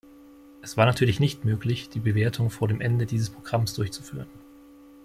[0.63, 4.25] Es war natürlich nicht möglich, die Bewertung vor dem Ende dieses Programms durchzuführen.